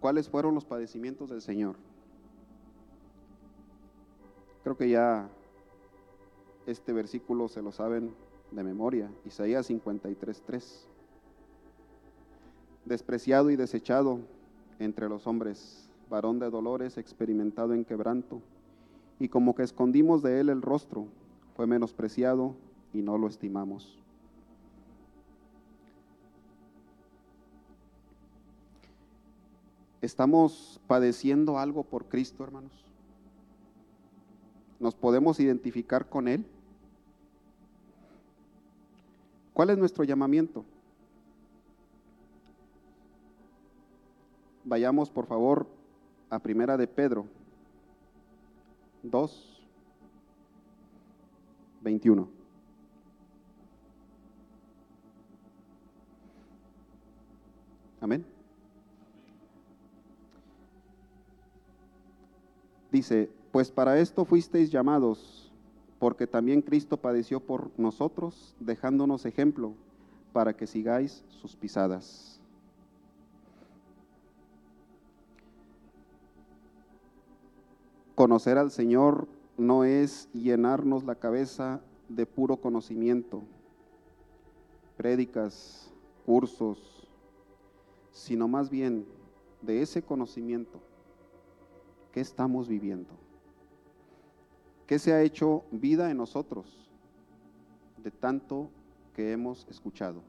¿Cuáles 0.00 0.28
fueron 0.28 0.54
los 0.54 0.64
padecimientos 0.64 1.30
del 1.30 1.42
Señor? 1.42 1.76
Creo 4.64 4.76
que 4.76 4.88
ya 4.88 5.28
este 6.66 6.92
versículo 6.92 7.48
se 7.48 7.62
lo 7.62 7.72
saben 7.72 8.12
de 8.50 8.64
memoria, 8.64 9.10
Isaías 9.24 9.68
53:3. 9.68 10.86
Despreciado 12.86 13.50
y 13.50 13.56
desechado 13.56 14.20
entre 14.80 15.08
los 15.08 15.26
hombres, 15.26 15.88
varón 16.08 16.38
de 16.38 16.50
dolores, 16.50 16.98
experimentado 16.98 17.74
en 17.74 17.84
quebranto, 17.84 18.40
y 19.18 19.28
como 19.28 19.54
que 19.54 19.62
escondimos 19.62 20.22
de 20.22 20.40
él 20.40 20.48
el 20.48 20.62
rostro, 20.62 21.06
fue 21.54 21.66
menospreciado 21.66 22.54
y 22.92 23.02
no 23.02 23.18
lo 23.18 23.28
estimamos. 23.28 24.00
¿Estamos 30.00 30.80
padeciendo 30.86 31.58
algo 31.58 31.82
por 31.82 32.06
Cristo, 32.06 32.42
hermanos? 32.42 32.72
¿Nos 34.78 34.94
podemos 34.94 35.38
identificar 35.40 36.08
con 36.08 36.26
Él? 36.26 36.46
¿Cuál 39.52 39.68
es 39.68 39.76
nuestro 39.76 40.04
llamamiento? 40.04 40.64
Vayamos, 44.70 45.10
por 45.10 45.26
favor, 45.26 45.66
a 46.30 46.38
Primera 46.38 46.76
de 46.76 46.86
Pedro, 46.86 47.26
2, 49.02 49.62
21. 51.80 52.28
Amén. 58.00 58.24
Dice, 62.92 63.28
pues 63.50 63.72
para 63.72 63.98
esto 63.98 64.24
fuisteis 64.24 64.70
llamados, 64.70 65.50
porque 65.98 66.28
también 66.28 66.62
Cristo 66.62 66.96
padeció 66.96 67.40
por 67.40 67.72
nosotros, 67.76 68.54
dejándonos 68.60 69.26
ejemplo, 69.26 69.74
para 70.32 70.56
que 70.56 70.68
sigáis 70.68 71.24
sus 71.28 71.56
pisadas. 71.56 72.39
Conocer 78.20 78.58
al 78.58 78.70
Señor 78.70 79.28
no 79.56 79.84
es 79.84 80.28
llenarnos 80.34 81.04
la 81.04 81.14
cabeza 81.14 81.80
de 82.10 82.26
puro 82.26 82.58
conocimiento, 82.58 83.40
prédicas, 84.98 85.90
cursos, 86.26 87.08
sino 88.12 88.46
más 88.46 88.68
bien 88.68 89.06
de 89.62 89.80
ese 89.80 90.02
conocimiento 90.02 90.82
¿Qué 92.12 92.20
estamos 92.20 92.68
viviendo? 92.68 93.08
¿Qué 94.86 94.98
se 94.98 95.14
ha 95.14 95.22
hecho 95.22 95.64
vida 95.70 96.10
en 96.10 96.18
nosotros 96.18 96.90
de 98.04 98.10
tanto 98.10 98.68
que 99.14 99.32
hemos 99.32 99.66
escuchado? 99.70 100.20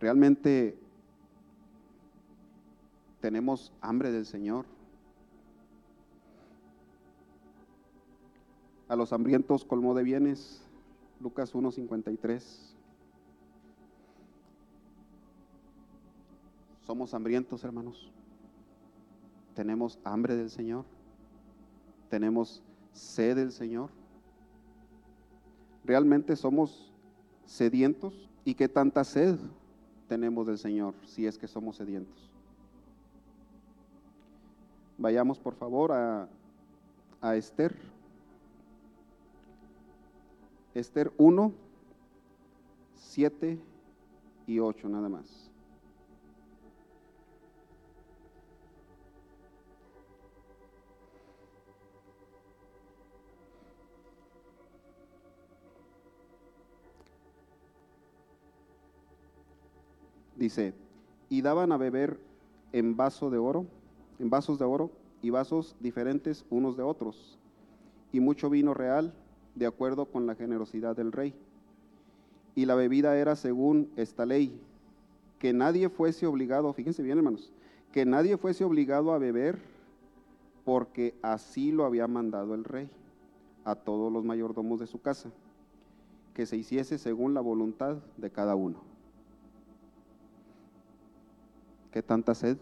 ¿Realmente 0.00 0.87
tenemos 3.20 3.72
hambre 3.80 4.10
del 4.10 4.26
Señor? 4.26 4.66
A 8.88 8.96
los 8.96 9.12
hambrientos 9.12 9.64
colmó 9.64 9.94
de 9.94 10.02
bienes, 10.02 10.62
Lucas 11.20 11.54
1.53. 11.54 12.68
Somos 16.86 17.12
hambrientos, 17.12 17.64
hermanos. 17.64 18.10
Tenemos 19.54 19.98
hambre 20.04 20.36
del 20.36 20.48
Señor. 20.48 20.86
Tenemos 22.08 22.62
sed 22.92 23.36
del 23.36 23.52
Señor. 23.52 23.90
Realmente 25.84 26.34
somos 26.34 26.90
sedientos. 27.44 28.30
¿Y 28.44 28.54
qué 28.54 28.68
tanta 28.68 29.04
sed 29.04 29.36
tenemos 30.08 30.46
del 30.46 30.56
Señor 30.56 30.94
si 31.04 31.26
es 31.26 31.36
que 31.36 31.46
somos 31.46 31.76
sedientos? 31.76 32.27
Vayamos 34.98 35.38
por 35.38 35.54
favor 35.54 35.92
a, 35.92 36.28
a 37.20 37.36
Esther. 37.36 37.72
Esther 40.74 41.12
1, 41.16 41.52
7 42.96 43.58
y 44.48 44.58
8 44.58 44.88
nada 44.88 45.08
más. 45.08 45.48
Dice, 60.34 60.74
y 61.28 61.42
daban 61.42 61.72
a 61.72 61.76
beber 61.76 62.20
en 62.72 62.96
vaso 62.96 63.30
de 63.30 63.38
oro, 63.38 63.66
en 64.18 64.30
vasos 64.30 64.58
de 64.58 64.64
oro 64.64 64.90
y 65.22 65.30
vasos 65.30 65.76
diferentes 65.80 66.44
unos 66.50 66.76
de 66.76 66.82
otros, 66.82 67.38
y 68.12 68.20
mucho 68.20 68.50
vino 68.50 68.74
real, 68.74 69.12
de 69.54 69.66
acuerdo 69.66 70.06
con 70.06 70.26
la 70.26 70.34
generosidad 70.34 70.96
del 70.96 71.12
rey. 71.12 71.34
Y 72.54 72.66
la 72.66 72.74
bebida 72.74 73.16
era 73.16 73.36
según 73.36 73.90
esta 73.96 74.26
ley, 74.26 74.60
que 75.38 75.52
nadie 75.52 75.88
fuese 75.88 76.26
obligado, 76.26 76.72
fíjense 76.72 77.02
bien 77.02 77.18
hermanos, 77.18 77.52
que 77.92 78.04
nadie 78.04 78.36
fuese 78.36 78.64
obligado 78.64 79.12
a 79.12 79.18
beber, 79.18 79.58
porque 80.64 81.14
así 81.22 81.72
lo 81.72 81.84
había 81.84 82.06
mandado 82.06 82.54
el 82.54 82.64
rey 82.64 82.90
a 83.64 83.74
todos 83.74 84.12
los 84.12 84.24
mayordomos 84.24 84.80
de 84.80 84.86
su 84.86 85.00
casa, 85.00 85.30
que 86.34 86.46
se 86.46 86.56
hiciese 86.56 86.98
según 86.98 87.34
la 87.34 87.40
voluntad 87.40 87.96
de 88.16 88.30
cada 88.30 88.54
uno. 88.54 88.78
¿Qué 91.90 92.02
tanta 92.02 92.34
sed 92.34 92.58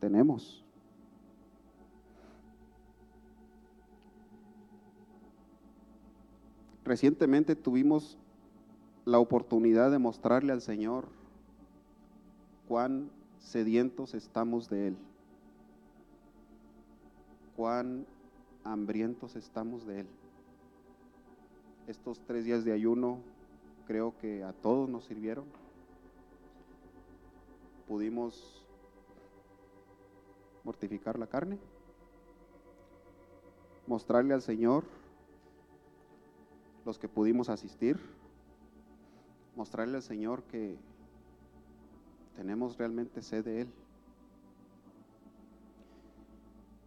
tenemos? 0.00 0.64
Recientemente 6.84 7.54
tuvimos 7.54 8.18
la 9.04 9.18
oportunidad 9.18 9.90
de 9.90 9.98
mostrarle 9.98 10.52
al 10.52 10.60
Señor 10.60 11.06
cuán 12.66 13.10
sedientos 13.38 14.14
estamos 14.14 14.68
de 14.68 14.88
Él, 14.88 14.96
cuán 17.56 18.06
hambrientos 18.64 19.36
estamos 19.36 19.86
de 19.86 20.00
Él. 20.00 20.06
Estos 21.86 22.20
tres 22.26 22.44
días 22.44 22.64
de 22.64 22.72
ayuno 22.72 23.18
creo 23.86 24.14
que 24.20 24.42
a 24.42 24.52
todos 24.52 24.88
nos 24.88 25.04
sirvieron 25.04 25.44
pudimos 27.90 28.64
mortificar 30.64 31.18
la 31.18 31.26
carne, 31.26 31.58
mostrarle 33.86 34.34
al 34.34 34.42
Señor 34.42 34.84
los 36.84 36.98
que 36.98 37.08
pudimos 37.08 37.48
asistir, 37.48 37.98
mostrarle 39.56 39.96
al 39.96 40.02
Señor 40.02 40.42
que 40.44 40.76
tenemos 42.36 42.78
realmente 42.78 43.22
sed 43.22 43.44
de 43.44 43.62
Él. 43.62 43.68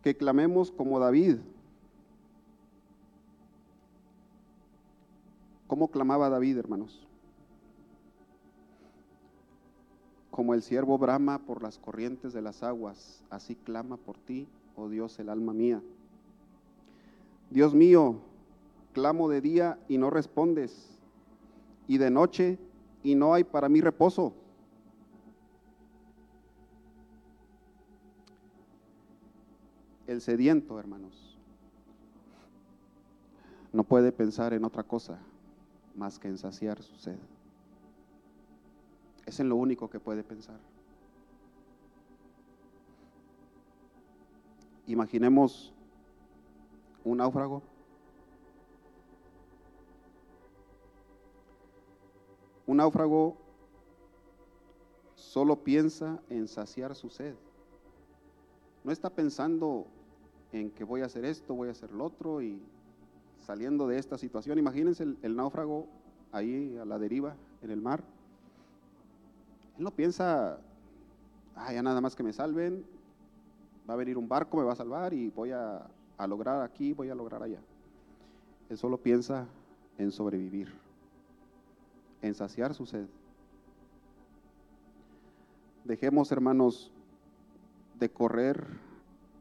Que 0.01 0.17
clamemos 0.17 0.71
como 0.71 0.99
David. 0.99 1.37
¿Cómo 5.67 5.89
clamaba 5.89 6.29
David, 6.29 6.57
hermanos? 6.57 7.07
Como 10.33 10.55
el 10.55 10.63
siervo 10.63 10.97
brama 10.97 11.37
por 11.37 11.61
las 11.61 11.77
corrientes 11.77 12.33
de 12.33 12.41
las 12.41 12.63
aguas, 12.63 13.23
así 13.29 13.55
clama 13.55 13.97
por 13.97 14.17
ti, 14.17 14.47
oh 14.75 14.89
Dios, 14.89 15.19
el 15.19 15.29
alma 15.29 15.53
mía. 15.53 15.79
Dios 17.51 17.75
mío, 17.75 18.15
clamo 18.93 19.29
de 19.29 19.41
día 19.41 19.77
y 19.87 19.99
no 19.99 20.09
respondes, 20.09 20.97
y 21.87 21.99
de 21.99 22.09
noche 22.09 22.57
y 23.03 23.13
no 23.13 23.35
hay 23.35 23.43
para 23.43 23.69
mí 23.69 23.79
reposo. 23.79 24.33
El 30.07 30.19
sediento, 30.19 30.79
hermanos, 30.79 31.37
no 33.71 33.83
puede 33.83 34.11
pensar 34.11 34.51
en 34.53 34.65
otra 34.65 34.81
cosa 34.81 35.19
más 35.95 36.17
que 36.17 36.27
en 36.27 36.39
saciar 36.39 36.81
su 36.81 36.95
sed. 36.95 37.19
Es 39.25 39.39
en 39.39 39.49
lo 39.49 39.55
único 39.55 39.89
que 39.89 39.99
puede 39.99 40.23
pensar. 40.23 40.59
Imaginemos 44.87 45.73
un 47.03 47.17
náufrago. 47.17 47.61
Un 52.65 52.77
náufrago 52.77 53.37
solo 55.15 55.63
piensa 55.63 56.21
en 56.29 56.47
saciar 56.47 56.95
su 56.95 57.09
sed. 57.09 57.35
No 58.83 58.91
está 58.91 59.09
pensando 59.09 59.87
en 60.51 60.69
que 60.69 60.83
voy 60.83 61.01
a 61.01 61.05
hacer 61.05 61.25
esto, 61.25 61.55
voy 61.55 61.69
a 61.69 61.71
hacer 61.71 61.91
lo 61.91 62.05
otro 62.05 62.41
y 62.41 62.61
saliendo 63.39 63.87
de 63.87 63.97
esta 63.97 64.17
situación. 64.17 64.59
Imagínense 64.59 65.03
el, 65.03 65.17
el 65.21 65.35
náufrago 65.35 65.87
ahí 66.31 66.77
a 66.77 66.85
la 66.85 66.99
deriva 66.99 67.35
en 67.61 67.71
el 67.71 67.81
mar 67.81 68.03
él 69.77 69.83
no 69.83 69.91
piensa, 69.91 70.59
ah, 71.55 71.73
ya 71.73 71.81
nada 71.81 72.01
más 72.01 72.15
que 72.15 72.23
me 72.23 72.33
salven, 72.33 72.85
va 73.89 73.95
a 73.95 73.97
venir 73.97 74.17
un 74.17 74.27
barco, 74.27 74.57
me 74.57 74.63
va 74.63 74.73
a 74.73 74.77
salvar 74.77 75.13
y 75.13 75.29
voy 75.29 75.51
a, 75.51 75.87
a 76.17 76.27
lograr 76.27 76.61
aquí, 76.61 76.93
voy 76.93 77.09
a 77.09 77.15
lograr 77.15 77.43
allá. 77.43 77.59
Él 78.69 78.77
solo 78.77 78.97
piensa 78.97 79.47
en 79.97 80.11
sobrevivir, 80.11 80.73
en 82.21 82.33
saciar 82.33 82.73
su 82.73 82.85
sed. 82.85 83.07
Dejemos, 85.83 86.31
hermanos, 86.31 86.91
de 87.99 88.09
correr 88.09 88.65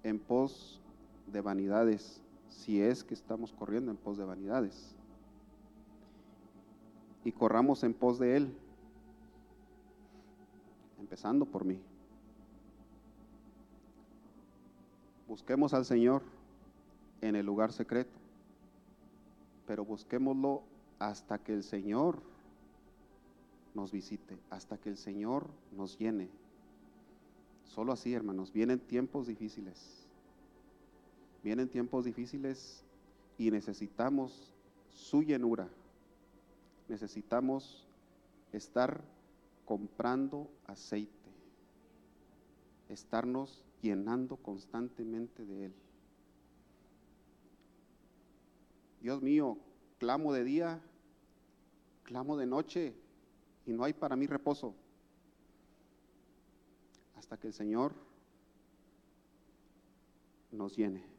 en 0.03 0.19
pos 0.19 0.81
de 1.27 1.41
vanidades, 1.41 2.21
si 2.49 2.83
es 2.83 3.05
que 3.05 3.15
estamos 3.15 3.53
corriendo 3.53 3.91
en 3.91 3.97
pos 3.97 4.19
de 4.19 4.25
vanidades. 4.25 4.95
Y 7.25 7.33
corramos 7.33 7.85
en 7.85 7.95
pos 7.95 8.19
de 8.19 8.37
Él, 8.37 8.57
empezando 11.13 11.45
por 11.45 11.67
mí. 11.67 11.79
Busquemos 15.29 15.75
al 15.75 15.85
Señor 15.85 16.23
en 17.21 17.37
el 17.37 17.45
lugar 17.45 17.71
secreto, 17.71 18.19
pero 19.67 19.85
busquémoslo 19.85 20.63
hasta 20.99 21.37
que 21.37 21.53
el 21.53 21.65
Señor 21.65 22.19
nos 23.75 23.93
visite, 23.93 24.39
hasta 24.49 24.79
que 24.79 24.89
el 24.89 24.97
Señor 24.97 25.51
nos 25.77 25.99
llene. 25.99 26.31
Solo 27.67 27.93
así, 27.93 28.15
hermanos, 28.15 28.51
vienen 28.51 28.81
tiempos 28.81 29.27
difíciles. 29.27 30.07
Vienen 31.45 31.69
tiempos 31.69 32.07
difíciles 32.07 32.87
y 33.37 33.51
necesitamos 33.51 34.55
su 34.89 35.23
llenura. 35.23 35.69
Necesitamos 36.89 37.87
estar 38.55 39.12
comprando 39.73 40.51
aceite, 40.67 41.31
estarnos 42.91 43.65
llenando 43.81 44.37
constantemente 44.37 45.47
de 45.47 45.65
Él. 45.65 45.75
Dios 49.01 49.23
mío, 49.23 49.57
clamo 49.97 50.35
de 50.35 50.45
día, 50.45 50.83
clamo 52.03 52.37
de 52.37 52.45
noche 52.45 52.95
y 53.65 53.73
no 53.73 53.85
hay 53.85 53.95
para 53.95 54.15
mí 54.15 54.27
reposo 54.27 54.75
hasta 57.17 57.39
que 57.39 57.47
el 57.47 57.55
Señor 57.55 57.95
nos 60.51 60.77
llene. 60.77 61.12